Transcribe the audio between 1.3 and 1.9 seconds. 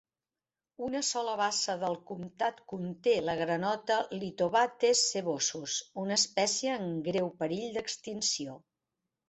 bassa